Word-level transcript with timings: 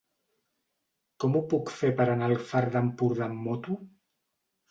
Com 1.23 1.35
ho 1.35 1.41
puc 1.51 1.73
fer 1.81 1.91
per 2.01 2.07
anar 2.13 2.29
al 2.29 2.35
Far 2.53 2.63
d'Empordà 2.77 3.27
amb 3.27 3.45
moto? 3.51 3.77